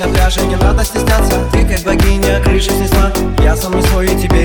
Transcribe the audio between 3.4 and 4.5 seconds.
Я сам не свой и тебе